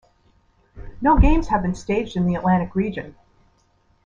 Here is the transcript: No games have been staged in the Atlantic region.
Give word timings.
No 0.99 1.19
games 1.19 1.49
have 1.49 1.61
been 1.61 1.75
staged 1.75 2.15
in 2.17 2.25
the 2.25 2.33
Atlantic 2.33 2.73
region. 2.73 3.15